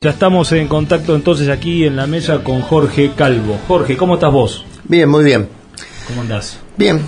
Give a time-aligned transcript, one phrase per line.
[0.00, 3.58] Ya estamos en contacto entonces aquí en la mesa con Jorge Calvo.
[3.66, 4.64] Jorge, ¿cómo estás vos?
[4.84, 5.48] Bien, muy bien.
[6.06, 6.60] ¿Cómo andás?
[6.76, 7.00] Bien,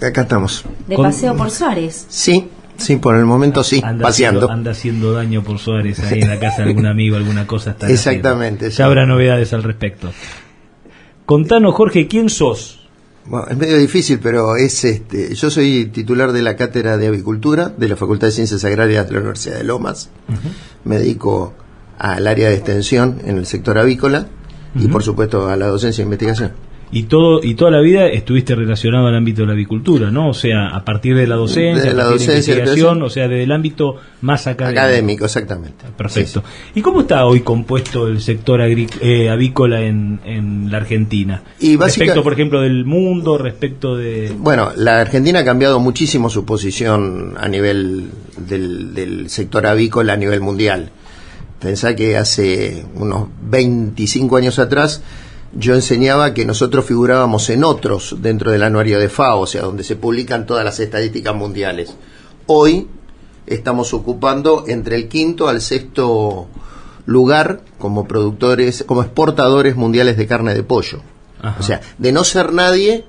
[0.00, 0.64] acá estamos.
[0.86, 2.06] De Con- paseo por Suárez.
[2.08, 4.38] Sí, sí, por el momento sí, Anda paseando.
[4.42, 7.70] Haciendo, anda haciendo daño por Suárez ahí en la casa de algún amigo, alguna cosa
[7.72, 8.76] está Exactamente, sí.
[8.76, 10.12] Ya habrá novedades al respecto.
[11.24, 12.86] Contanos, Jorge, ¿quién sos?
[13.24, 15.34] Bueno, es medio difícil, pero es este.
[15.34, 19.14] Yo soy titular de la cátedra de avicultura de la Facultad de Ciencias Agrarias de
[19.14, 20.10] la Universidad de Lomas.
[20.84, 21.52] Me dedico
[21.98, 24.26] al área de extensión en el sector avícola
[24.74, 26.52] y, por supuesto, a la docencia e investigación.
[26.92, 30.28] Y todo y toda la vida estuviste relacionado al ámbito de la avicultura, ¿no?
[30.28, 33.10] O sea, a partir de la docencia, De la a partir docencia, de investigación, o
[33.10, 34.80] sea, desde el ámbito más académico.
[34.80, 35.84] Académico, exactamente.
[35.96, 36.44] Perfecto.
[36.46, 41.42] Sí, ¿Y cómo está hoy compuesto el sector eh, avícola en, en la Argentina?
[41.58, 44.32] Y respecto, por ejemplo, del mundo, respecto de...
[44.38, 48.10] Bueno, la Argentina ha cambiado muchísimo su posición a nivel
[48.46, 50.92] del, del sector avícola a nivel mundial.
[51.60, 55.02] Pensá que hace unos 25 años atrás
[55.52, 59.84] yo enseñaba que nosotros figurábamos en otros dentro del anuario de FAO, o sea, donde
[59.84, 61.94] se publican todas las estadísticas mundiales.
[62.46, 62.88] Hoy
[63.46, 66.48] estamos ocupando entre el quinto al sexto
[67.06, 71.00] lugar como productores, como exportadores mundiales de carne de pollo.
[71.40, 71.56] Ajá.
[71.58, 73.04] O sea, de no ser nadie,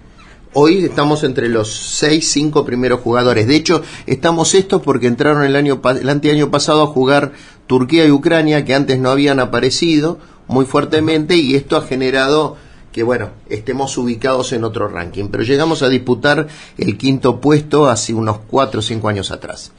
[0.60, 3.46] hoy estamos entre los seis, cinco primeros jugadores.
[3.46, 7.34] De hecho, estamos estos porque entraron el año el anteaño pasado a jugar
[7.68, 12.58] Turquía y Ucrania, que antes no habían aparecido muy fuertemente, y esto ha generado
[12.92, 15.26] que bueno, estemos ubicados en otro ranking.
[15.30, 16.48] Pero llegamos a disputar
[16.80, 19.72] el quinto puesto hace unos cuatro o cinco años atrás.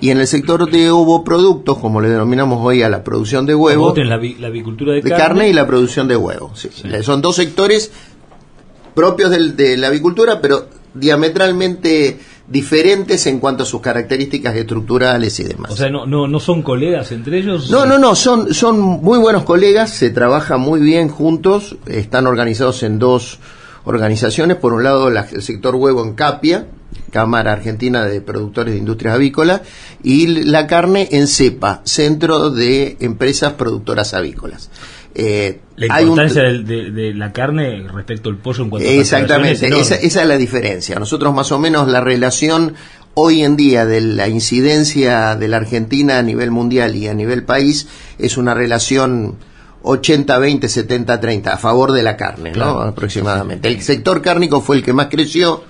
[0.00, 3.94] Y en el sector de ovoproductos, como le denominamos hoy a la producción de huevo,
[3.94, 6.58] la, la avicultura de, de carne y la producción de huevos.
[6.58, 6.70] sí.
[6.72, 6.88] Sí.
[7.02, 7.92] Son dos sectores
[8.94, 15.44] propios del- de la avicultura, pero diametralmente diferentes en cuanto a sus características estructurales y
[15.44, 15.70] demás.
[15.72, 17.70] O sea, no, no, no son colegas entre ellos.
[17.70, 22.82] no, no, no, son, son muy buenos colegas, se trabaja muy bien juntos, están organizados
[22.82, 23.38] en dos
[23.84, 26.66] organizaciones, por un lado la- el sector huevo en Capia,
[27.10, 29.62] Cámara Argentina de Productores de Industrias Avícolas,
[30.02, 34.70] y la carne en CEPA, Centro de Empresas Productoras Avícolas.
[35.14, 38.92] Eh, La hay un- importancia de, de la carne respecto al pollo en cuanto a
[38.92, 40.98] Exactamente, es esa, esa es la diferencia.
[40.98, 42.74] Nosotros más o menos la relación
[43.14, 47.44] hoy en día de la incidencia de la Argentina a nivel mundial y a nivel
[47.44, 49.36] país es una relación
[49.82, 52.80] 80-20, 70-30 a favor de la carne, ¿no?
[52.80, 53.68] Aproximadamente.
[53.68, 55.64] El sector cárnico fue el que más creció.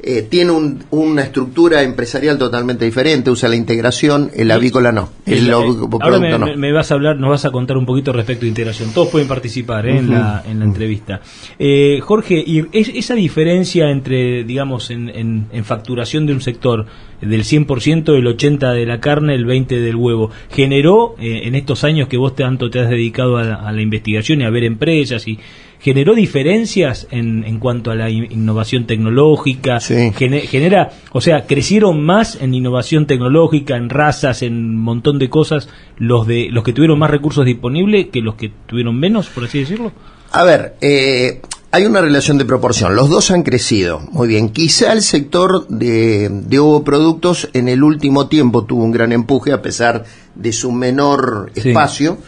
[0.00, 5.46] Eh, tiene un- una estructura empresarial totalmente diferente, usa la integración, el avícola no, el,
[5.46, 6.56] El- ahora me, no.
[6.56, 8.90] me- vas a hablar, nos vas a contar un poquito respecto a integración.
[8.94, 9.98] Todos pueden participar ¿eh?
[9.98, 11.20] en, la, en la entrevista.
[11.58, 16.86] Eh, Jorge, y es- esa diferencia entre, digamos, en, en- en facturación de un sector
[17.20, 21.82] del 100%, el 80% de la carne, el 20% del huevo, generó eh, en estos
[21.82, 24.62] años que vos tanto te has dedicado a, la- a la investigación y a ver
[24.62, 25.38] empresas y
[25.80, 30.12] generó diferencias en, en cuanto a la in- innovación tecnológica, Sí.
[30.16, 35.28] Gene- genera, o sea, crecieron más en innovación tecnológica, en razas, en un montón de
[35.30, 35.68] cosas,
[35.98, 39.60] los de los que tuvieron más recursos disponibles que los que tuvieron menos, por así
[39.60, 39.92] decirlo.
[40.32, 41.40] A ver, eh,
[41.70, 42.94] hay una relación de proporción.
[42.96, 44.00] Los dos han crecido.
[44.12, 44.48] Muy bien.
[44.50, 49.62] Quizá el sector de, de ovoproductos en el último tiempo tuvo un gran empuje a
[49.62, 51.68] pesar de su menor Sí.
[51.70, 52.18] espacio.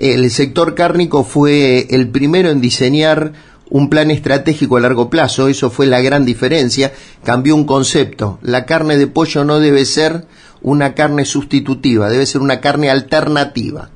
[0.00, 3.34] El sector cárnico fue el primero en diseñar
[3.68, 5.46] un plan estratégico a largo plazo.
[5.48, 6.92] Eso fue la gran diferencia.
[7.22, 8.38] Cambió un concepto.
[8.40, 10.24] La carne de pollo no debe ser
[10.62, 13.90] una carne sustitutiva, debe ser una carne alternativa.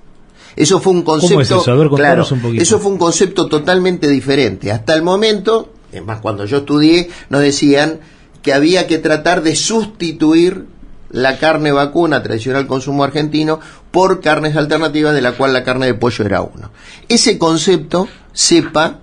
[0.57, 1.41] Eso fue un concepto.
[1.41, 1.71] es eso?
[1.71, 2.59] A ver, contanos claro, un.
[2.59, 4.71] Eso fue un concepto totalmente diferente.
[4.71, 8.01] Hasta el momento, es más, cuando yo estudié, nos decían
[8.43, 10.67] que había que tratar de sustituir
[11.15, 13.61] la carne vacuna tradicional consumo argentino
[13.93, 16.73] por carnes alternativas, de la cual la carne de pollo era uno.
[17.09, 18.99] Ese concepto, sepa,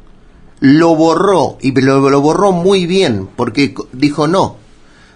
[0.59, 4.57] lo borró, y lo, lo borró muy bien, porque dijo no.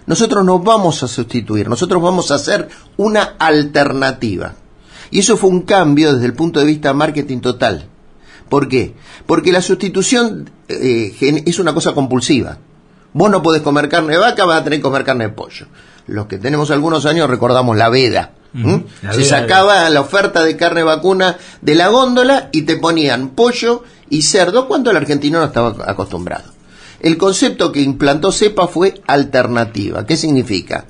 [0.08, 4.54] Nosotros no vamos a sustituir, nosotros vamos a hacer una alternativa.
[5.12, 7.90] Y eso fue un cambio desde el punto de vista marketing total.
[8.48, 8.96] ¿Por qué?
[9.26, 12.58] Porque la sustitución eh, es una cosa compulsiva.
[13.12, 15.68] Vos no podés comer carne de vaca, vas a tener que comer carne de pollo.
[16.08, 18.32] Los que tenemos algunos años recordamos la veda.
[18.54, 18.86] Ujú, ¿m?
[19.02, 23.30] la Se veda sacaba la oferta de carne vacuna de la góndola y te ponían
[23.30, 26.54] pollo y cerdo cuando el argentino no estaba acostumbrado.
[27.02, 30.06] El concepto que implantó CEPA fue alternativa.
[30.06, 30.86] ¿Qué significa?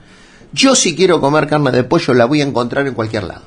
[0.53, 3.44] Yo si quiero comer carne de pollo la voy a encontrar en cualquier lado.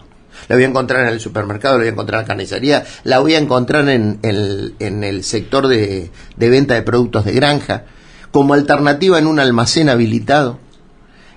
[0.49, 3.19] La voy a encontrar en el supermercado, la voy a encontrar en la carnicería, la
[3.19, 7.85] voy a encontrar en, el- en el sector de, de venta de productos de granja,
[8.31, 10.59] como alternativa en un almacén habilitado.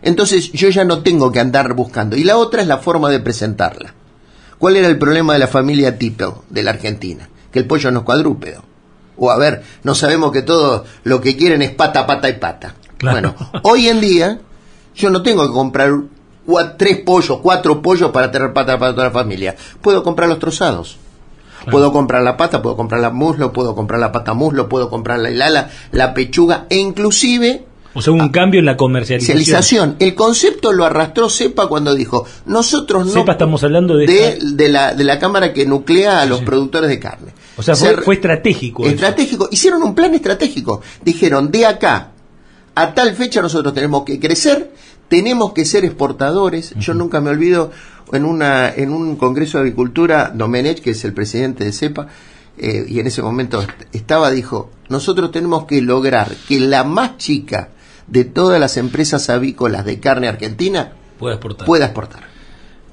[0.02, 2.16] Entonces yo ya no tengo que andar buscando.
[2.16, 3.94] Y la otra es la forma de presentarla.
[4.58, 7.30] ¿Cuál era el problema de la familia Tipo de la Argentina?
[7.52, 8.64] Que el pollo no es cuadrúpedo.
[9.18, 12.76] O a ver, no sabemos que todo lo que quieren es pata, pata y pata.
[13.02, 14.40] Bueno, hoy en día
[14.96, 15.92] yo no tengo que comprar
[16.78, 19.56] tres pollos, cuatro pollos para tener pata para toda la familia.
[19.82, 20.98] Puedo comprar los trozados.
[21.70, 25.20] Puedo comprar la pata, puedo comprar la muslo, puedo comprar la pata muslo, puedo comprar
[25.20, 29.98] la hilala, la pechuga e inclusive o sea, un cambio en la comercialización.
[30.00, 33.12] El concepto lo arrastró CEPA cuando dijo, nosotros no...
[33.12, 34.40] CEPA estamos hablando de...
[34.42, 37.34] De, la, de la cámara que nuclea a los productores de carne.
[37.58, 38.86] O sea, fue, estratégico.
[38.86, 39.50] Estratégico.
[39.52, 40.82] Hicieron un plan estratégico.
[41.04, 42.12] Dijeron, de acá
[42.76, 44.72] a tal fecha nosotros tenemos que crecer,
[45.10, 46.74] tenemos que ser exportadores.
[46.78, 47.72] Yo nunca me olvido
[48.14, 52.08] en, una, en un congreso de agricultura, Domenech, que es el presidente de CEPA,
[52.58, 57.70] eh, y en ese momento estaba, dijo, nosotros tenemos que lograr que la más chica
[58.12, 61.66] de todas las empresas avícolas de carne argentina pueda exportar.
[61.66, 62.24] Pueda exportar.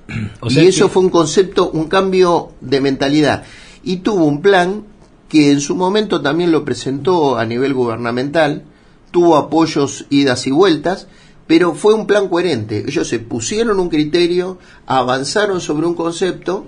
[0.49, 3.45] y eso fue un concepto, un cambio de mentalidad.
[3.83, 4.85] Y tuvo un plan
[5.29, 8.63] que en su momento también lo presentó a nivel gubernamental,
[9.11, 11.09] tuvo apoyos, idas y vueltas,
[11.47, 12.85] pero fue un plan coherente.
[12.87, 16.67] Ellos se pusieron un criterio, avanzaron sobre un concepto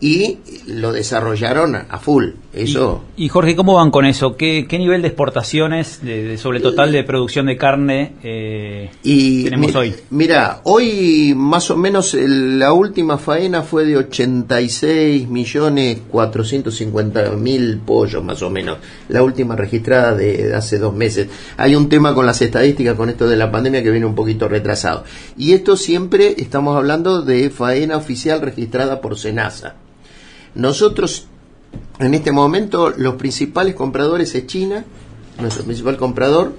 [0.00, 2.30] y lo desarrollaron a full.
[2.52, 3.04] Eso.
[3.16, 4.36] Y, Jorge, ¿cómo van con eso?
[4.36, 9.94] ¿Qué, nivel de exportaciones de, sobre total de producción de carne eh, tenemos hoy?
[10.10, 18.24] Mira, hoy más o menos la última faena fue de 86 millones 450 mil pollos
[18.24, 18.78] más o menos.
[19.08, 21.28] La última registrada de, hace dos meses.
[21.56, 24.48] Hay un tema con las estadísticas con esto de la pandemia que viene un poquito
[24.48, 25.04] retrasado.
[25.36, 29.74] Y esto siempre estamos hablando de faena oficial registrada por Senasa.
[30.56, 31.26] Nosotros,
[31.98, 34.84] en este momento, los principales compradores es China,
[35.38, 36.54] nuestro principal comprador,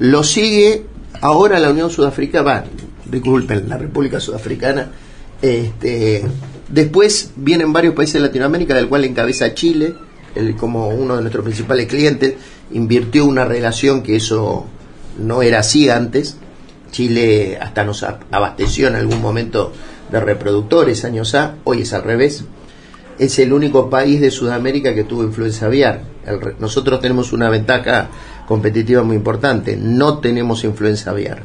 [0.00, 0.84] lo sigue
[1.20, 2.64] ahora la Unión Sudafricana,
[3.04, 4.90] disculpen, la República Sudafricana,
[5.40, 6.24] este,
[6.68, 9.94] después vienen varios países de Latinoamérica, del cual encabeza Chile,
[10.34, 12.34] el, como uno de nuestros principales clientes,
[12.72, 14.66] invirtió una relación que eso
[15.18, 16.36] no era así antes.
[16.90, 19.72] Chile hasta nos abasteció en algún momento
[20.10, 22.44] de reproductores años A, hoy es al revés
[23.18, 26.02] es el único país de Sudamérica que tuvo influenza aviar.
[26.58, 28.08] nosotros tenemos una ventaja
[28.46, 31.42] competitiva muy importante, no tenemos influenza aviar.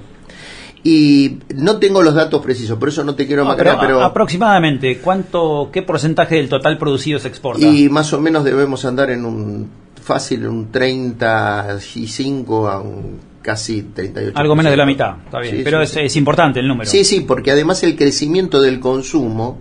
[0.83, 5.69] Y no tengo los datos precisos, por eso no te quiero pero, pero, aproximadamente, ¿cuánto,
[5.71, 7.63] qué porcentaje del total producido se exporta?
[7.63, 9.69] Y más o menos debemos andar en un
[10.01, 14.35] fácil, un 35 a un casi 38.
[14.35, 16.89] Algo menos de la mitad, está bien, pero es, es importante el número.
[16.89, 19.59] Sí, sí, porque además el crecimiento del consumo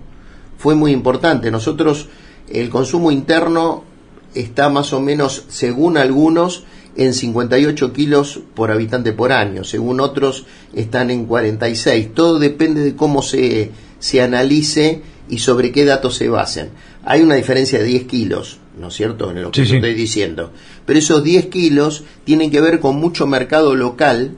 [0.61, 1.51] fue muy importante.
[1.51, 2.09] Nosotros,
[2.51, 3.83] el consumo interno
[4.35, 6.65] está más o menos, según algunos,
[6.97, 12.12] en 58 kilos por habitante por año, según otros están en 46.
[12.12, 13.71] Todo depende de cómo se,
[14.01, 16.69] se analice y sobre qué datos se basen.
[17.05, 20.53] Hay una diferencia de 10 kilos, ¿no es cierto?, en lo que estoy diciendo.
[20.85, 24.37] Pero esos 10 kilos tienen que ver con mucho mercado local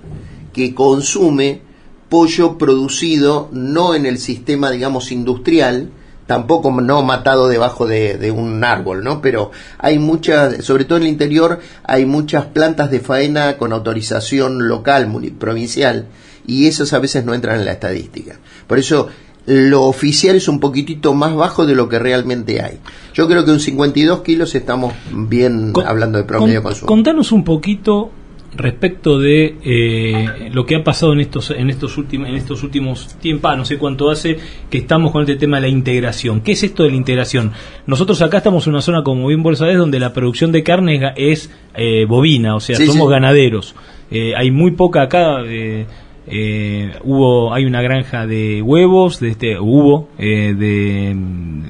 [0.53, 1.63] que consume
[2.09, 5.91] pollo producido no en el sistema, digamos, industrial,
[6.27, 9.21] tampoco no matado debajo de, un árbol, ¿no?
[9.21, 14.69] Pero hay muchas, sobre todo en el interior, hay muchas plantas de faena con autorización
[14.69, 16.07] local, provincial,
[16.47, 18.39] y esas a veces no entran en la estadística.
[18.67, 19.09] Por eso
[19.47, 22.79] lo oficial es un poquitito más bajo de lo que realmente hay.
[23.13, 26.87] Yo creo que un 52 kilos estamos bien hablando de promedio de consumo.
[26.87, 28.11] Contanos un poquito
[28.55, 33.17] respecto de eh, lo que ha pasado en estos en estos últimos en estos últimos
[33.19, 34.37] tiempos, ah, no sé cuánto hace
[34.69, 36.43] que estamos con este tema de la integración.
[36.43, 37.53] ¿Qué es esto de la integración?
[37.87, 41.13] Nosotros acá estamos en una zona como bien vos sabés donde la producción de carne
[41.17, 43.75] es eh, bovina, o sea, somos ganaderos.
[44.11, 45.39] Eh, hay muy poca acá
[47.05, 51.17] hubo hay una granja de huevos de este hubo de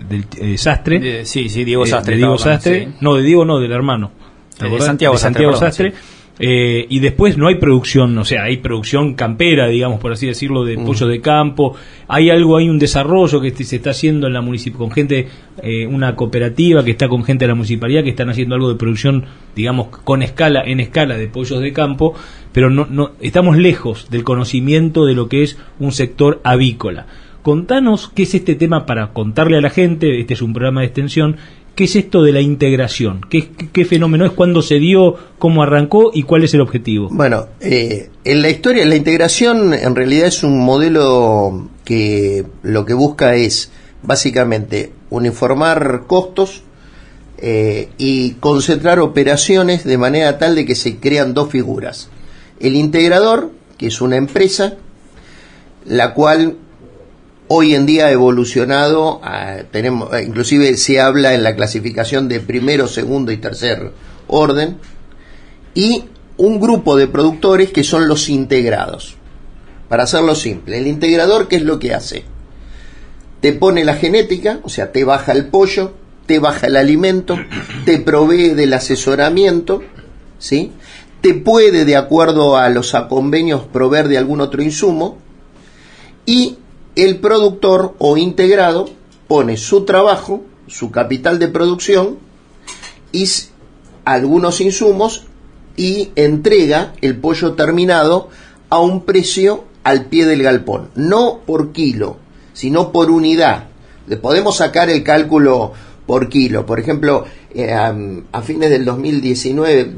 [0.08, 1.24] del sastre.
[1.24, 2.88] Sí sí Diego Sastre Diego Sastre.
[3.00, 4.10] no de Diego no del hermano.
[4.58, 5.92] De Santiago, Santiago Sastre
[6.38, 10.64] eh, y después no hay producción, o sea, hay producción campera, digamos, por así decirlo,
[10.64, 10.84] de mm.
[10.84, 11.76] pollo de campo.
[12.08, 14.42] Hay algo, hay un desarrollo que se está haciendo en la
[14.76, 15.28] con gente,
[15.62, 18.78] eh, una cooperativa que está con gente de la municipalidad que están haciendo algo de
[18.78, 19.24] producción,
[19.54, 22.14] digamos, con escala, en escala de pollos de campo,
[22.52, 27.06] pero no, no, estamos lejos del conocimiento de lo que es un sector avícola.
[27.42, 30.86] Contanos qué es este tema para contarle a la gente, este es un programa de
[30.86, 31.36] extensión,
[31.74, 33.22] ¿Qué es esto de la integración?
[33.30, 34.32] ¿Qué, fenómeno es?
[34.32, 35.16] ¿Cuándo se dio?
[35.38, 36.10] ¿Cómo arrancó?
[36.12, 37.08] ¿Y cuál es el objetivo?
[37.10, 42.92] Bueno, eh, en la historia, la integración en realidad es un modelo que lo que
[42.92, 43.70] busca es
[44.02, 46.62] básicamente uniformar costos
[47.38, 52.10] eh, y concentrar operaciones de manera tal de que se crean dos figuras.
[52.60, 54.74] El integrador, que es una empresa,
[55.86, 56.56] la cual
[57.48, 59.20] hoy en día ha evolucionado,
[59.70, 63.92] tenemos, eh, inclusive se habla en la clasificación de primero, segundo y tercer
[64.26, 64.78] orden,
[65.74, 66.04] y
[66.36, 69.16] un grupo de productores que son los integrados.
[69.88, 72.24] Para hacerlo simple, el integrador, ¿qué es lo que hace?
[73.40, 75.92] Te pone la genética, o sea, te baja el pollo,
[76.26, 77.36] te baja el alimento,
[77.84, 79.82] te provee del asesoramiento,
[80.38, 80.72] ¿sí?
[81.20, 85.18] Te puede, de acuerdo a los convenios, proveer de algún otro insumo
[86.24, 86.56] y
[86.96, 88.88] el productor o integrado
[89.28, 92.18] pone su trabajo, su capital de producción
[93.12, 93.28] y
[94.04, 95.24] algunos insumos
[95.76, 98.28] y entrega el pollo terminado
[98.68, 102.16] a un precio al pie del galpón, no por kilo,
[102.52, 103.68] sino por unidad.
[104.06, 105.72] Le podemos sacar el cálculo
[106.06, 106.66] por kilo.
[106.66, 109.92] Por ejemplo, eh, a, fines del 2019,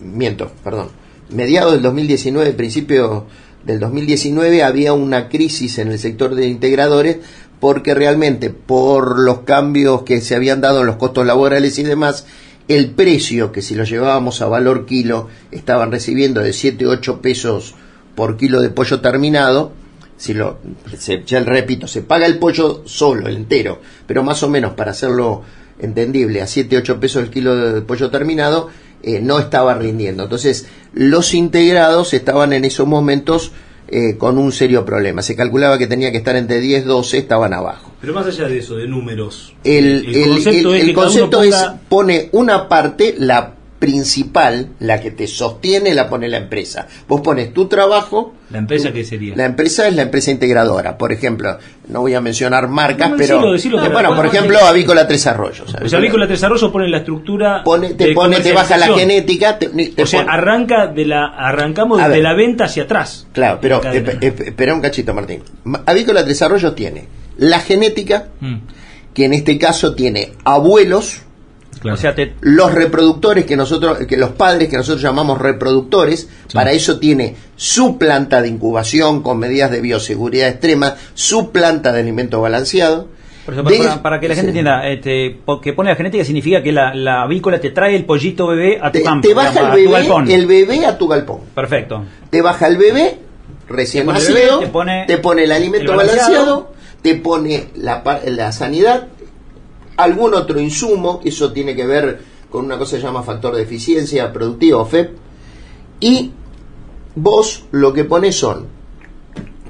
[0.00, 0.88] miento, perdón,
[1.30, 3.26] mediados del 2019, principio
[3.64, 7.18] del 2019, había una crisis en el sector de integradores
[7.60, 12.26] porque realmente por los cambios que se habían dado en los costos laborales y demás,
[12.66, 17.74] el precio que si lo llevábamos a valor kilo estaban recibiendo de 7 8 pesos
[18.14, 19.72] por kilo de pollo terminado,
[20.16, 20.58] si lo,
[21.26, 25.42] ya repito, se paga el pollo solo, el entero, pero más o menos para hacerlo
[25.78, 28.70] entendible, a 7, 8 pesos el kilo de pollo terminado,
[29.02, 30.24] eh, no estaba rindiendo.
[30.24, 33.52] Entonces, los integrados estaban en esos momentos
[33.88, 35.22] eh, con un serio problema.
[35.22, 37.92] Se calculaba que tenía que estar entre 10 12, estaban abajo.
[38.00, 39.54] Pero más allá de eso, de números.
[39.64, 40.04] El,
[40.94, 41.54] concepto, es,
[41.88, 46.86] pone una parte, la principal, la que te sostiene, la pone la empresa.
[47.08, 48.32] Vos pones tu trabajo.
[48.52, 49.34] ¿La empresa qué sería?
[49.34, 50.96] La empresa es la empresa integradora.
[50.96, 51.58] Por ejemplo,
[51.88, 53.40] no voy a mencionar marcas, pero.
[53.90, 55.74] bueno, por ejemplo, Avícola Tres Arroyos.
[55.76, 57.64] Pues Avícola Tres Arroyos pone la estructura.
[57.64, 59.58] Pone, te pone, te baja la genética.
[59.98, 63.26] o sea, arranca de la, arrancamos de la venta hacia atrás.
[63.32, 65.42] Claro, pero espera un cachito, Martín.
[65.86, 68.56] Avícola Tres Arroyos tiene la genética, mm.
[69.12, 71.22] que en este caso tiene abuelos
[72.40, 77.98] los reproductores que nosotros, que los padres que nosotros llamamos reproductores, para eso tiene su
[77.98, 83.08] planta de incubación con medidas de bioseguridad extrema, su planta de alimento balanceado.
[84.02, 87.70] para, que la gente entienda, este, que pone la genética significa que la, avícola te
[87.70, 89.26] trae el pollito bebé a tu campo.
[89.26, 91.40] Te baja el, bebé, el bebé a tu galpón.
[91.54, 92.04] Perfecto.
[92.30, 93.18] Te baja el bebé
[93.68, 99.08] recién nacido, te, pone te, pone el alimento balanceado, te pone la, la sanidad,
[99.96, 102.20] algún otro insumo, eso tiene que ver
[102.50, 105.16] con una cosa que se llama factor de eficiencia productiva FEP,
[106.00, 106.30] y
[107.14, 108.66] vos lo que pones son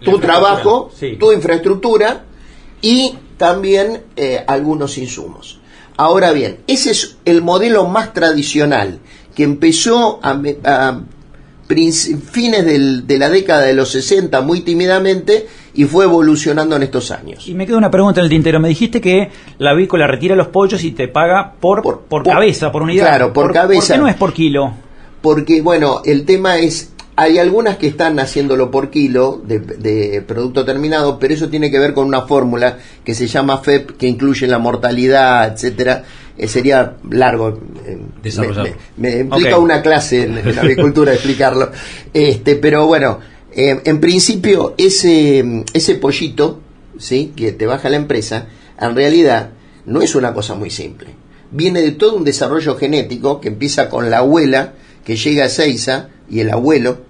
[0.01, 2.25] tu trabajo, tu infraestructura
[2.81, 5.61] y también eh, algunos insumos.
[5.97, 8.99] Ahora bien, ese es el modelo más tradicional
[9.35, 11.01] que empezó a,
[11.69, 17.47] fines de la década de los 60 muy tímidamente y fue evolucionando en estos años.
[17.49, 18.61] Y me queda una pregunta en el tintero.
[18.61, 22.83] Me dijiste que la avícola retira los pollos y te paga por, por, cabeza, por
[22.83, 23.07] unidad.
[23.07, 23.81] Claro, por, cabeza.
[23.81, 24.73] ¿Por qué no es por kilo?
[25.23, 31.19] Porque, bueno, el tema es, hay algunas que están haciéndolo por kilo de, producto terminado,
[31.19, 34.59] pero eso tiene que ver con una fórmula que se llama FEP, que incluye la
[34.59, 36.05] mortalidad, etcétera.
[36.37, 37.61] Eh, sería largo.
[37.87, 37.99] Eh,
[38.97, 41.71] me, implica una clase en, en agricultura explicarlo.
[42.13, 43.21] Este, pero bueno,
[43.55, 46.61] eh, en principio, ese, ese pollito
[46.99, 47.33] ¿sí?
[47.37, 48.49] que te baja la empresa,
[48.81, 49.51] en realidad
[49.85, 51.09] no es una cosa muy simple.
[51.51, 56.09] Viene de todo un desarrollo genético que empieza con la abuela que llega a Seiza
[56.31, 57.03] y el abuelo,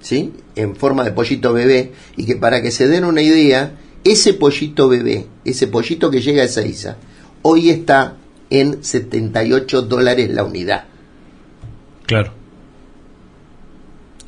[0.00, 0.32] ¿sí?
[0.56, 4.88] en forma de pollito bebé, y que para que se den una idea, ese pollito
[4.88, 6.96] bebé, ese pollito que llega a Seiza,
[7.42, 8.16] hoy está
[8.48, 10.84] en 78 dólares la unidad.
[12.06, 12.39] Claro.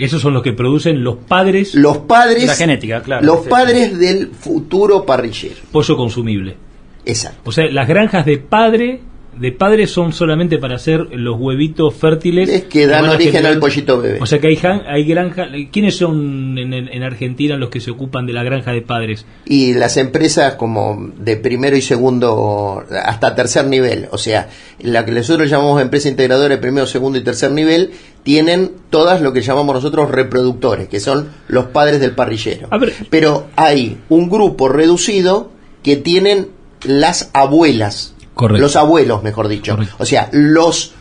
[0.05, 1.75] Esos son los que producen los padres.
[1.75, 2.47] Los padres.
[2.47, 3.25] La genética, claro.
[3.25, 5.57] Los padres del futuro parrillero.
[5.71, 6.57] Pollo consumible.
[7.05, 7.41] Exacto.
[7.45, 9.01] O sea, las granjas de padre
[9.39, 14.01] de padres son solamente para hacer los huevitos fértiles es que dan origen al pollito
[14.01, 14.19] bebé.
[14.21, 15.49] O sea que hay, hay granja.
[15.71, 19.25] ¿Quiénes son en, Argentina los que se ocupan de la granja de padres?
[19.47, 24.09] Y las empresas como de primero y segundo hasta tercer nivel.
[24.11, 24.49] O sea,
[24.81, 29.33] la que nosotros llamamos empresa integradora de primero, segundo y tercer nivel tienen todas lo
[29.33, 32.69] que llamamos nosotros reproductores, que son los padres del parrillero.
[33.11, 35.51] Pero hay un grupo reducido
[35.83, 36.49] que tienen
[36.85, 38.15] las abuelas
[38.51, 39.77] los abuelos, mejor dicho.
[39.99, 40.95] O sea, los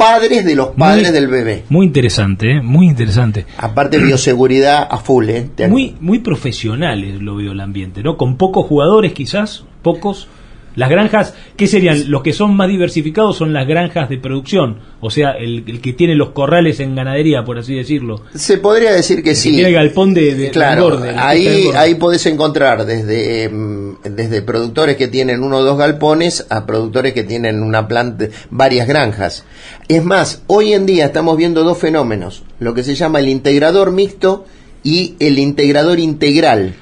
[0.00, 1.64] padres de los padres del bebé.
[1.68, 2.62] Muy interesante, ¿eh?
[2.62, 3.44] muy interesante.
[3.58, 5.50] Aparte bioseguridad a full, ¿eh?
[5.68, 8.16] Muy, muy profesionales lo veo el ambiente, ¿no?
[8.16, 10.28] Con pocos jugadores quizás, pocos.
[10.76, 12.10] Las granjas, ¿qué serían?
[12.10, 16.14] Los que son más diversificados son las granjas de producción, o sea, el, que tiene
[16.14, 18.22] los corrales en ganadería, por así decirlo.
[18.34, 19.50] Se podría decir que sí.
[19.50, 25.42] tiene el galpón de, claro, ahí, ahí podés encontrar desde, em, desde productores que tienen
[25.42, 29.44] uno o dos galpones a productores que tienen una planta, varias granjas.
[29.88, 33.90] Es más, hoy en día estamos viendo dos fenómenos, lo que se llama el integrador
[33.90, 34.44] mixto
[34.84, 36.74] y el integrador integral.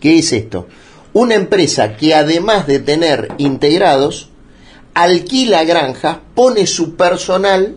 [0.00, 0.68] ¿Qué es esto?
[1.14, 4.28] Una empresa que además de tener integrados,
[4.92, 7.76] alquila granjas, pone su personal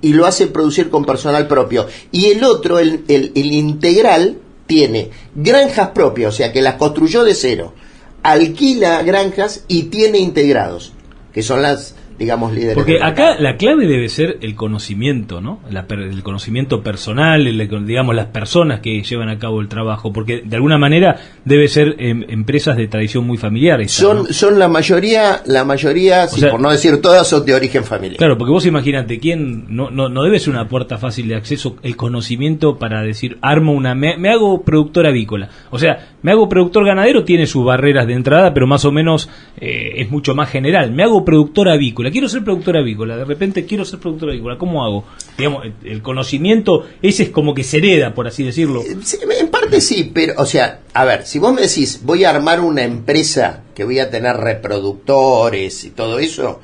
[0.00, 1.86] y lo hace producir con personal propio.
[2.10, 7.34] Y el otro, el, el, integral, tiene granjas propias, o sea que las construyó de
[7.34, 7.74] cero,
[8.22, 10.92] alquila granjas y tiene integrados,
[11.32, 12.74] que son las digamos, líderes.
[12.74, 15.60] Porque acá la clave debe ser el conocimiento, ¿no?
[15.70, 17.44] el conocimiento personal,
[17.86, 21.96] digamos, las personas que llevan a cabo el trabajo, porque de alguna manera debe ser
[21.98, 23.88] em, empresas de tradición muy familiar.
[23.88, 28.18] son, son la mayoría, la mayoría, por no decir todas, son de origen familiar.
[28.18, 31.76] Claro, porque vos imagínate, ¿quién no, no, no debe ser una puerta fácil de acceso
[31.82, 35.48] el conocimiento para decir, armo una, me, hago productor avícola?
[35.70, 39.30] O sea, me hago productor ganadero, tiene sus barreras de entrada, pero más o menos
[39.58, 40.92] eh, es mucho más general.
[40.92, 44.84] Me hago productor avícola quiero ser productor avícola, de repente quiero ser productor avícola, ¿cómo
[44.84, 45.04] hago?
[45.36, 48.82] Digamos, el conocimiento ese es como que se hereda, por así decirlo.
[48.82, 48.96] Eh,
[49.38, 52.60] en parte sí, pero, o sea, a ver, si vos me decís, voy a armar
[52.60, 56.60] una empresa que voy a tener reproductores y todo eso,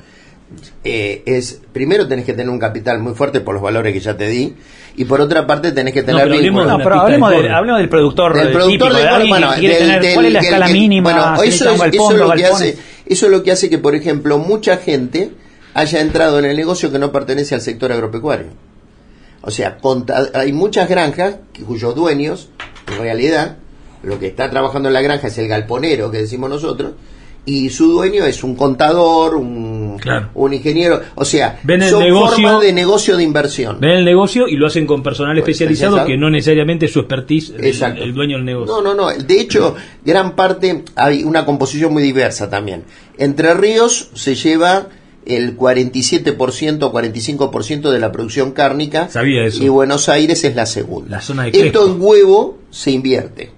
[0.83, 4.15] eh, es primero tenés que tener un capital muy fuerte por los valores que ya
[4.15, 4.55] te di
[4.95, 8.93] y por otra parte tenés que tener no, no, pero hablemos, del productor del productor
[8.93, 9.07] de,
[10.13, 12.77] cuál es la escala mínima bueno eso es, eso es lo que hace
[13.09, 15.31] eso es lo que hace que, por ejemplo, mucha gente
[15.73, 18.47] haya entrado en el negocio que no pertenece al sector agropecuario.
[19.41, 19.77] O sea,
[20.33, 22.49] hay muchas granjas cuyos dueños,
[22.91, 23.57] en realidad,
[24.03, 26.93] lo que está trabajando en la granja es el galponero, que decimos nosotros,
[27.47, 29.97] y su dueño es un contador, un,
[30.33, 33.77] un ingeniero, o sea, ven el son negocio, formas de negocio de inversión.
[33.79, 36.99] Ven el negocio y lo hacen con personal pues, especializado que no necesariamente es su
[36.99, 38.75] expertise el, dueño del negocio.
[38.75, 42.83] No, no, no, de hecho, gran parte hay una composición muy diversa también.
[43.17, 44.89] Entre Ríos se lleva
[45.25, 49.63] el 47% o 45% de la producción cárnica Sabía eso.
[49.63, 51.11] y Buenos Aires es la segunda.
[51.11, 53.56] La zona de Esto en huevo se invierte.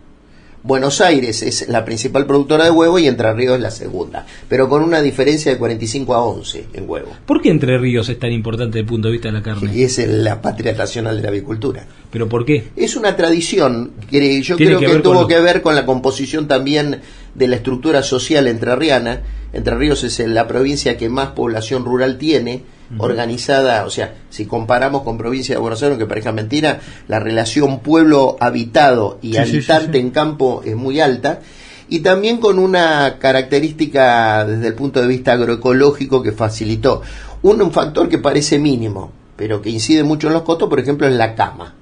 [0.61, 4.67] Buenos Aires es la principal productora de huevo y Entre Ríos es la segunda, pero
[4.67, 7.09] con una diferencia de 45 a 11 en huevo.
[7.25, 9.71] ¿Por qué Entre Ríos es tan importante desde el punto de vista de la carne?
[9.73, 11.87] Y es la patria nacional de la avicultura.
[12.11, 12.69] ¿Pero por qué?
[12.75, 16.99] Es una tradición que yo creo que, tuvo que ver con la composición también
[17.35, 19.21] de la estructura social entrerriana.
[19.53, 22.63] Entre Ríos es la provincia que más población rural tiene
[22.97, 27.79] organizada, o sea, si comparamos con provincia de Buenos Aires, que parezca mentira, la relación
[27.79, 31.41] pueblo habitado y habitante en campo es muy alta,
[31.87, 37.01] y también con una característica desde el punto de vista agroecológico que facilitó.
[37.41, 41.07] Un, un factor que parece mínimo, pero que incide mucho en los costos, por ejemplo,
[41.07, 41.75] es la cama.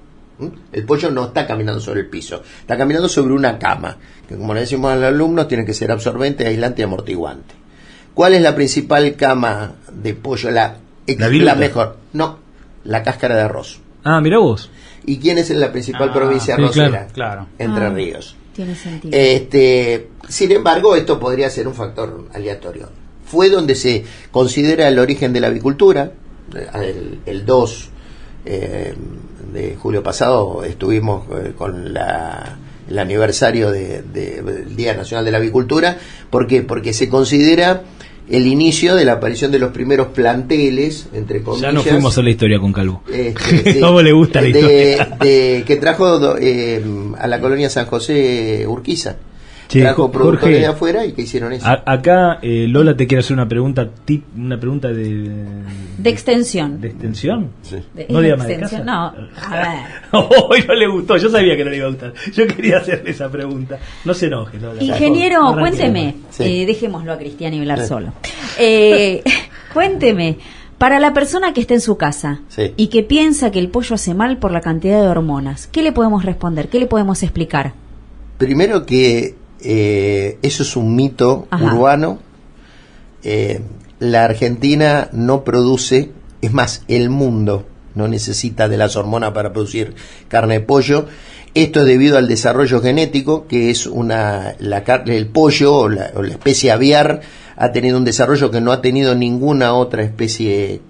[0.72, 3.96] El pollo no está caminando sobre el piso, está caminando sobre una cama,
[4.28, 7.54] que como le decimos a los alumnos, tiene que ser absorbente, aislante y amortiguante.
[8.14, 10.50] ¿Cuál es la principal cama de pollo?
[10.50, 10.76] La
[11.16, 11.96] la, mejor.
[12.12, 12.38] No,
[12.84, 13.80] la cáscara de arroz.
[14.04, 14.70] Ah, mira vos.
[15.06, 17.06] ¿Y quién es la principal ah, provincia arrocera?
[17.12, 18.36] Claro, Entre ah, Ríos.
[18.54, 19.16] Tiene sentido.
[19.16, 22.88] Este, sin embargo, esto podría ser un factor aleatorio.
[23.24, 26.12] Fue donde se considera el origen de la avicultura.
[27.26, 27.88] El, 2
[28.46, 28.94] eh,
[29.52, 32.56] de julio pasado estuvimos eh, con la,
[32.88, 35.98] el aniversario del Día Nacional de la Avicultura.
[36.30, 36.62] ¿Por qué?
[36.62, 37.82] Porque se considera
[38.30, 41.62] el inicio de la aparición de los primeros planteles, entre comillas.
[41.62, 43.02] Ya no fuimos a la historia con Calvo.
[43.10, 45.16] Este, ¿Cómo le gusta la historia?
[45.20, 46.82] De, que trajo eh,
[47.18, 49.16] a la colonia San José Urquiza.
[49.68, 51.66] Trajo productores de afuera y que hicieron eso.
[51.66, 55.30] acá eh, Lola te quiere hacer una pregunta, tip, una pregunta de
[55.98, 56.80] de extensión.
[56.80, 57.50] ¿De extensión?
[57.62, 57.76] Sí.
[58.08, 59.86] no de extensión, No, a ver.
[60.48, 62.14] Hoy no le gustó, yo sabía que no le iba a gustar.
[62.32, 63.78] Yo quería hacerle esa pregunta.
[64.04, 64.82] No se enoje, Lola.
[64.82, 66.14] Ingeniero, cuénteme.
[66.38, 68.12] Eh, dejémoslo a Cristian y hablar solo.
[68.58, 69.22] Eh,
[69.74, 70.38] cuénteme.
[70.78, 72.40] Para la persona que está en su casa
[72.76, 75.90] y que piensa que el pollo hace mal por la cantidad de hormonas, ¿qué le
[75.90, 76.68] podemos responder?
[76.68, 77.72] ¿Qué le podemos explicar?
[78.38, 82.18] Primero que eh, eso es un mito urbano.
[83.22, 83.60] Eh,
[83.98, 89.94] la Argentina no produce, es más, el mundo no necesita de las hormonas para producir
[90.28, 91.06] carne de pollo.
[91.54, 96.70] Esto es debido al desarrollo genético, que es una, la, el pollo o la, especie
[96.70, 97.22] aviar
[97.56, 100.80] ha tenido un desarrollo que no ha tenido ninguna otra especie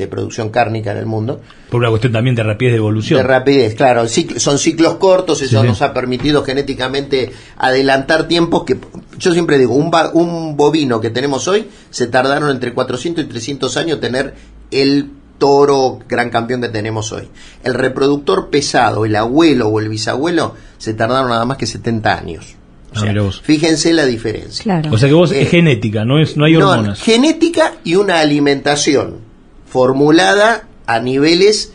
[0.00, 1.40] de producción cárnica en el mundo.
[1.70, 3.18] Por una cuestión también de rapidez de evolución.
[3.18, 4.06] De rapidez, claro.
[4.08, 8.78] son ciclos cortos, eso nos ha permitido genéticamente adelantar tiempos que,
[9.18, 13.76] yo siempre digo, un, un bovino que tenemos hoy se tardaron entre 400 y 300
[13.76, 14.34] años tener
[14.70, 17.28] el toro gran campeón que tenemos hoy.
[17.64, 22.56] El reproductor pesado, el abuelo o el bisabuelo, se tardaron nada más que 70 años.
[22.94, 23.04] Ah,
[23.42, 24.82] fíjense la diferencia.
[24.90, 27.00] O sea que vos es eh, genética, no es no hay hormonas.
[27.00, 29.29] genética y una alimentación
[29.70, 31.72] formulada a niveles,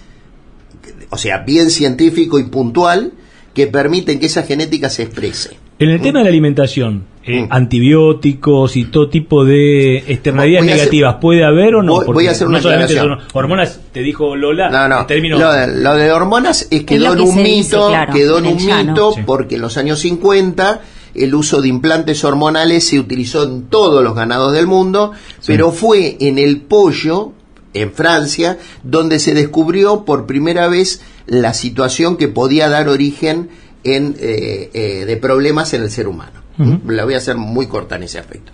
[1.09, 3.13] o sea, bien científico y puntual,
[3.53, 5.57] que permiten que esa genética se exprese.
[5.79, 7.47] En el tema de la alimentación, eh, mm.
[7.49, 12.01] antibióticos y todo tipo de externalidades negativas, ¿puede haber o no?
[12.05, 14.69] Voy, a hacer una no hormonas, te dijo Lola.
[14.69, 15.07] No, no.
[15.07, 19.77] Lo, de, hormonas es quedó en un mito, quedó en un mito porque en los
[19.77, 20.81] años 50
[21.15, 25.13] el uso de implantes hormonales se utilizó en todos los ganados del mundo,
[25.47, 27.31] pero fue en el pollo,
[27.75, 33.49] en Francia, donde se descubrió por primera vez la situación que podía dar origen
[33.83, 36.43] en, eh, eh, de problemas en el ser humano.
[36.87, 38.53] La voy a hacer muy corta en ese aspecto.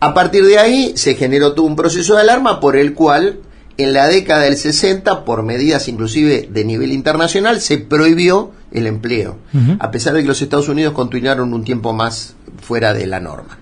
[0.00, 3.38] A partir de ahí se generó todo un proceso de alarma por el cual
[3.78, 9.38] en la década del 60, por medidas inclusive de nivel internacional, se prohibió el empleo,
[9.78, 13.58] a pesar de que los Estados Unidos continuaron un tiempo más fuera de la norma.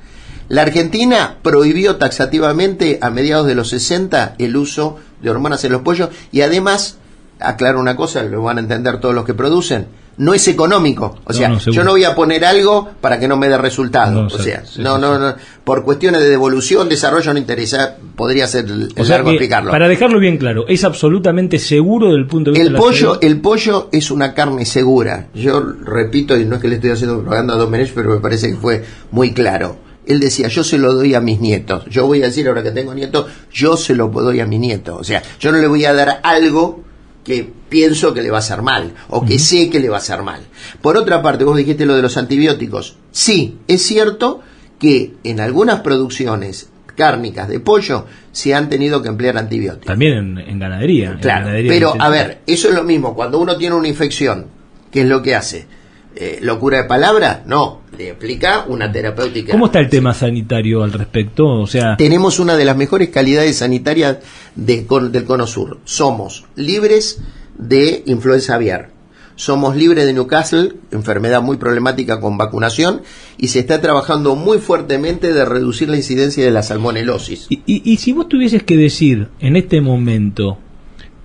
[0.51, 5.83] La Argentina prohibió taxativamente a mediados de los 60 el uso de hormonas en los
[5.83, 6.99] pollos y además,
[7.39, 9.87] aclaro una cosa, lo van a entender todos los que producen,
[10.17, 11.21] no es económico.
[11.25, 14.27] O sea, yo no voy a poner algo para que no me dé resultado.
[14.27, 19.31] o sea, no, no, no, por cuestiones de devolución, desarrollo no interesa, podría ser largo
[19.31, 19.71] explicarlo.
[19.71, 23.89] Para dejarlo bien claro, es absolutamente seguro del punto de vista el pollo, El pollo
[23.93, 25.29] es una carne segura.
[25.33, 28.51] Yo repito, y no es que le estoy haciendo propaganda a Domenech, pero me parece
[28.51, 29.90] que fue muy claro.
[30.11, 31.85] Él decía, yo se lo doy a mis nietos.
[31.89, 34.97] Yo voy a decir ahora que tengo nietos, yo se lo doy a mi nieto.
[34.97, 36.83] O sea, yo no le voy a dar algo
[37.25, 40.01] que pienso que le va a hacer mal o que sé que le va a
[40.01, 40.41] hacer mal.
[40.83, 42.97] Por otra parte, vos dijiste lo de los antibióticos.
[43.13, 44.41] Sí, es cierto
[44.81, 49.87] que en algunas producciones cárnicas de pollo se han tenido que emplear antibióticos.
[49.87, 51.19] También en, ganadería.
[51.21, 53.15] Claro, pero a ver, eso es lo mismo.
[53.15, 54.47] Cuando uno tiene una infección,
[54.91, 55.67] ¿qué es lo que hace?
[56.17, 57.45] Eh, ¿Locura de palabra?
[57.47, 59.53] No, aplica una terapéutica.
[59.53, 61.47] ¿Cómo está el tema sanitario al respecto?
[61.47, 64.19] O sea, tenemos una de las mejores calidades sanitarias
[64.57, 65.79] de, del Cono Sur.
[65.85, 67.21] Somos libres
[67.59, 68.91] de influenza aviar.
[69.37, 73.03] Somos libres de Newcastle, enfermedad muy problemática con vacunación,
[73.39, 77.47] y se está trabajando muy fuertemente de reducir la incidencia de la salmonelosis.
[77.49, 80.59] Y, y, si vos tuvieses que decir en este momento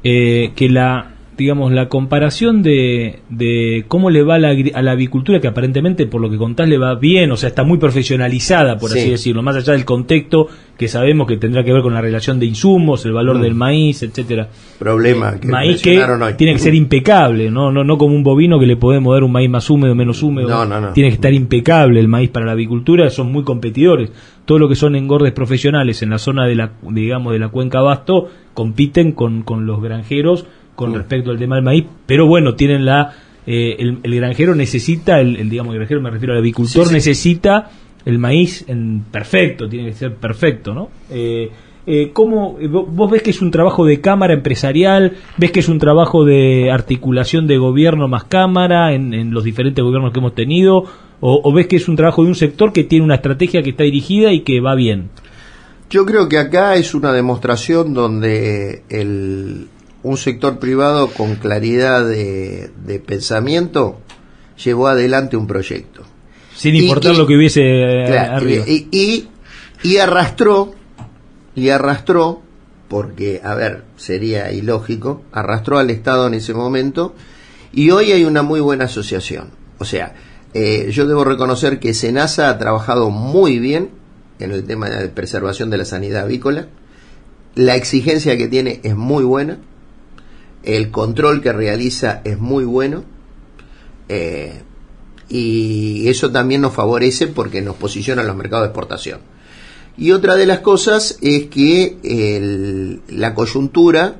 [0.03, 4.91] eh, que la digamos, la comparación de, de cómo le va a la, a la,
[4.91, 8.77] avicultura, que aparentemente, por lo que contás, le va bien, o sea, está muy profesionalizada,
[8.77, 12.01] por así decirlo, más allá del contexto que sabemos que tendrá que ver con la
[12.01, 13.41] relación de insumos, el valor mm.
[13.41, 14.49] del maíz, etcétera.
[14.77, 16.05] Problema eh, que maíz que
[16.37, 17.71] tiene que ser impecable, ¿no?
[17.71, 17.83] ¿no?
[17.83, 20.49] No como un bovino que le podemos dar un maíz más húmedo, menos húmedo.
[20.49, 20.93] No, no, no.
[20.93, 24.11] Tiene que estar impecable el maíz para la avicultura, son muy competidores.
[24.45, 27.79] Todo lo que son engordes profesionales en la zona de la, digamos, de la cuenca
[27.79, 32.85] Abasto compiten con, con los granjeros con respecto al tema del maíz, pero bueno, tienen
[32.85, 33.13] la
[33.47, 37.69] eh, el, granjero necesita, el, digamos, el granjero me refiero al avicultor, necesita
[38.03, 40.89] el maíz en perfecto, tiene que ser perfecto, ¿no?
[41.11, 41.51] Eh,
[41.85, 45.13] eh ¿cómo, eh, ¿Vos ves que es un trabajo de cámara empresarial?
[45.37, 50.11] ¿Ves que es un trabajo de articulación de gobierno más cámara en, los diferentes gobiernos
[50.11, 50.83] que hemos tenido?
[51.21, 53.69] O, ¿O, ves que es un trabajo de un sector que tiene una estrategia que
[53.69, 55.09] está dirigida y que va bien?
[55.89, 59.67] Yo creo que acá es una demostración donde el,
[60.05, 63.99] un sector privado con claridad de, pensamiento
[64.63, 66.03] llevó adelante un proyecto.
[66.55, 68.65] Sin importar lo que hubiese eh, arriba.
[68.67, 69.27] Y,
[69.81, 70.75] y, arrastró,
[71.55, 72.43] y arrastró,
[72.87, 77.15] porque, a ver, sería ilógico, arrastró al Estado en ese momento,
[77.73, 79.49] y hoy hay una muy buena asociación.
[79.79, 80.13] O sea,
[80.53, 83.89] eh, yo debo reconocer que Senasa ha trabajado muy bien
[84.37, 86.67] en el tema de preservación de la sanidad avícola,
[87.55, 89.57] la exigencia que tiene es muy buena,
[90.65, 93.03] el control que realiza es muy bueno
[94.09, 94.61] eh,
[95.29, 99.19] y eso también nos favorece porque nos posiciona en los mercados de exportación.
[99.97, 104.15] Y otra de las cosas es que la coyuntura,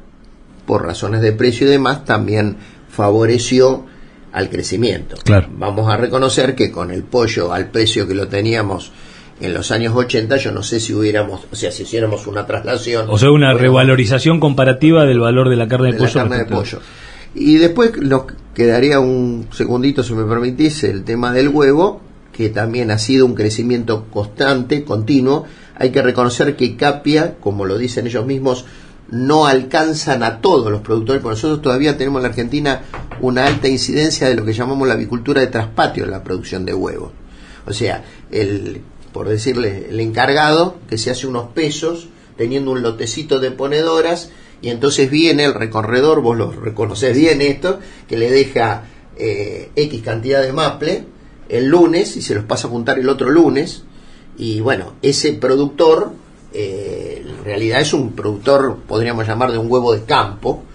[0.65, 2.58] por razones de precio y demás, también
[2.89, 3.86] favoreció
[4.31, 5.17] al crecimiento.
[5.58, 8.91] Vamos a reconocer que con el pollo al precio que lo teníamos
[9.39, 13.08] en los años 80 yo no sé si hubiéramos, o sea, si hiciéramos una traslación.
[13.10, 16.26] O sea, una revalorización comparativa del valor de la carne de, pollo.
[16.30, 16.80] de pollo.
[17.34, 22.91] Y después nos quedaría un segundito, si me permitís, el tema del huevo, que también
[22.91, 25.45] ha sido un crecimiento constante, continuo.
[25.76, 28.65] Hay que reconocer que Capia, como lo dicen ellos mismos,
[29.10, 32.82] no alcanzan a todos los productores, porque nosotros todavía tenemos en la Argentina
[33.19, 36.74] una alta incidencia de lo que llamamos la avicultura de traspatio en la producción de
[36.74, 37.12] huevos.
[37.67, 38.82] O sea, el,
[39.15, 44.30] por decirle, el encargado que se hace unos pesos teniendo un lotecito de ponedoras
[44.62, 48.84] y entonces viene el recorredor, vos lo reconoces bien esto, que le deja
[49.15, 51.06] eh, X cantidad de maple
[51.47, 53.84] el lunes y se los pasa a juntar el otro lunes
[54.38, 56.12] y bueno, ese productor
[56.51, 60.65] eh, en realidad es un productor, podríamos llamar, de un huevo de campo,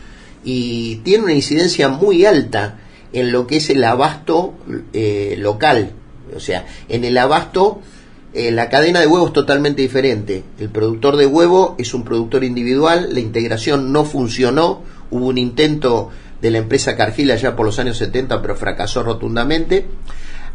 [0.43, 2.81] y tiene una incidencia muy alta
[3.13, 4.55] en lo que es el abasto
[4.95, 5.93] eh, local.
[6.35, 7.83] O sea, en el abasto
[8.33, 10.45] eh, la cadena de huevo es totalmente diferente.
[10.59, 16.11] El productor de huevo es un productor individual, la integración no funcionó, hubo un intento
[16.41, 19.87] de la empresa Cargill allá por los años 70, pero fracasó rotundamente.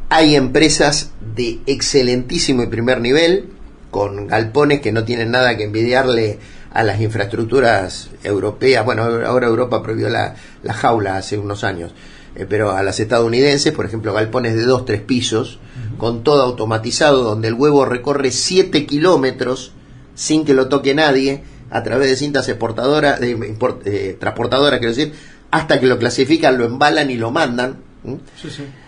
[0.10, 3.50] Hay empresas de excelentísimo y primer nivel,
[3.92, 6.40] con galpones que no tienen nada que envidiarle
[6.72, 8.86] a las infraestructuras europeas.
[8.86, 10.36] Bueno, ahora Europa prohibió la,
[10.74, 11.94] jaula hace unos años,
[12.36, 15.60] eh, pero a las estadounidenses, por ejemplo, galpones de dos, tres pisos,
[15.98, 19.72] con todo automatizado, donde el huevo recorre siete kilómetros
[20.16, 23.56] sin que lo toque nadie, a través de cintas exportadoras, de,
[23.86, 25.14] eh, transportadoras, quiero decir,
[25.52, 27.78] hasta que lo clasifican, lo embalan y lo mandan.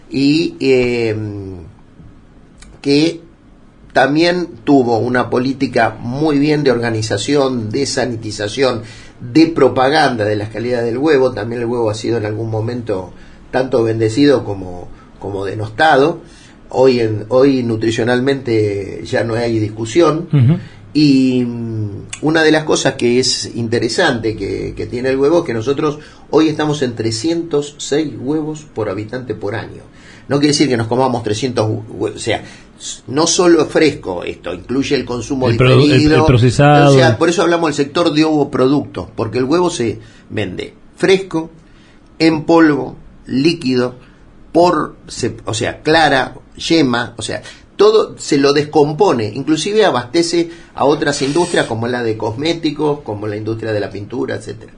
[0.09, 1.15] Y eh,
[2.81, 3.21] que
[3.93, 8.83] también tuvo una política muy bien de organización, de sanitización,
[9.19, 11.31] de propaganda de las calidades del huevo.
[11.31, 13.11] También el huevo ha sido en algún momento
[13.51, 14.87] tanto bendecido como,
[15.19, 16.21] como denostado.
[16.69, 20.27] Hoy, en, hoy nutricionalmente ya no hay discusión.
[20.93, 21.89] Y mm,
[22.21, 25.99] una de las cosas que es interesante que, que, tiene el huevo es que nosotros
[26.31, 29.83] hoy estamos en 306 huevos por habitante por año.
[30.27, 32.43] No quiere decir que nos comamos 300 huevos, o sea,
[33.07, 36.91] no solo fresco esto, incluye el consumo el diferido, procesado.
[36.91, 39.99] O sea, por eso hablamos del sector de productos porque el huevo se
[40.29, 41.51] vende fresco,
[42.19, 43.95] en polvo, líquido,
[44.51, 44.95] por,
[45.45, 47.41] o sea, clara, yema, o sea,
[47.75, 53.37] todo se lo descompone, inclusive abastece a otras industrias como la de cosméticos, como la
[53.37, 54.73] industria de la pintura, etcétera.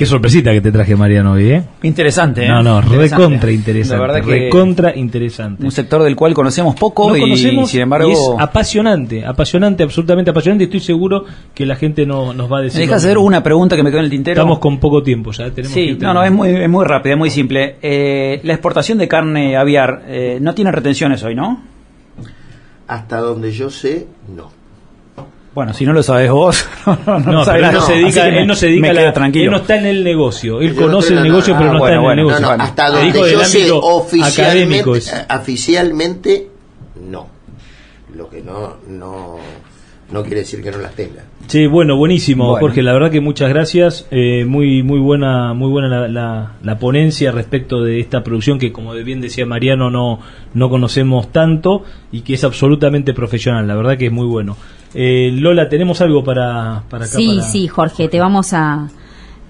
[0.00, 1.62] Qué sorpresita que te traje Mariano hoy, ¿eh?
[1.82, 2.48] Interesante, ¿eh?
[2.48, 3.96] No, no, recontra interesante.
[3.96, 5.62] La verdad que recontra interesante.
[5.62, 8.10] Un sector del cual conocemos poco y, sin embargo...
[8.10, 10.64] es apasionante, apasionante, absolutamente apasionante.
[10.64, 12.78] Estoy seguro que la gente no, nos va a decir...
[12.78, 14.40] Me deja hacer una pregunta que me quedó en el tintero.
[14.40, 15.50] Estamos con poco tiempo ya.
[15.50, 17.76] Tenemos sí, no, no, es muy, es muy rápida, es muy simple.
[17.82, 21.62] Eh, la exportación de carne aviar eh, no tiene retenciones hoy, ¿no?
[22.86, 24.59] Hasta donde yo sé, no.
[25.52, 28.54] Bueno, si no lo sabes vos, no, no, pero él no se dedica, él no
[28.54, 29.46] se dedica la, tranquilo.
[29.46, 32.16] él no está en el negocio, él conoce el negocio, pero no, está en el
[32.16, 32.50] negocio.
[32.50, 34.90] hasta donde yo sé, oficialmente,
[35.28, 36.48] oficialmente,
[37.08, 37.40] no.
[38.14, 39.38] Lo que no, no,
[40.12, 41.24] no quiere decir que no las tenga.
[41.46, 42.82] Sí, bueno, buenísimo, Jorge.
[42.82, 44.06] La verdad que muchas gracias.
[44.10, 48.92] Eh, muy, muy buena, muy buena la, la, ponencia respecto de esta producción que, como
[48.94, 50.20] bien decía Mariano, no,
[50.54, 51.82] no conocemos tanto
[52.12, 53.66] y que es absolutamente profesional.
[53.66, 54.56] La verdad que es muy bueno.
[54.94, 57.16] Eh, Lola, tenemos algo para, para acá.
[57.16, 58.88] Sí, sí, Jorge, te vamos a,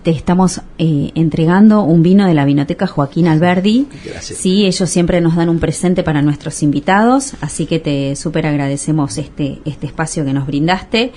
[0.03, 3.87] te estamos eh, entregando un vino de la vinoteca Joaquín Alberdi.
[4.05, 4.39] Gracias.
[4.39, 9.19] Sí, ellos siempre nos dan un presente para nuestros invitados, así que te súper agradecemos
[9.19, 11.13] este, este espacio que nos brindaste.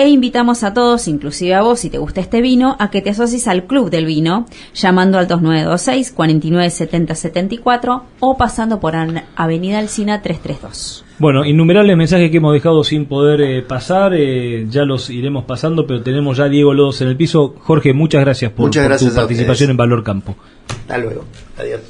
[0.00, 3.10] E invitamos a todos, inclusive a vos, si te gusta este vino, a que te
[3.10, 11.04] asocies al Club del Vino, llamando al 2926 497074 o pasando por Avenida Alcina 332.
[11.18, 15.86] Bueno, innumerables mensajes que hemos dejado sin poder eh, pasar, eh, ya los iremos pasando,
[15.86, 17.54] pero tenemos ya Diego Lodos en el piso.
[17.58, 20.34] Jorge, muchas gracias por, tu participación en Valor Campo.
[20.66, 21.26] Hasta luego.
[21.58, 21.80] Adiós.